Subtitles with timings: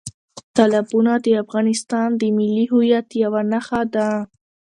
[0.55, 4.09] تالابونه د افغانستان د ملي هویت یوه نښه ده.